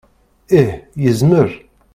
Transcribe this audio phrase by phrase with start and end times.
[0.59, 0.71] Ih,
[1.03, 1.49] yezmer.